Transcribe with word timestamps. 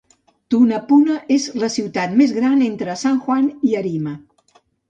Tunapuna 0.53 1.17
és 1.35 1.45
la 1.65 1.69
ciutat 1.75 2.17
més 2.23 2.35
gran 2.39 2.65
entre 2.71 2.99
San 3.05 3.23
Juan 3.27 3.55
i 3.71 3.79
Arima. 3.83 4.19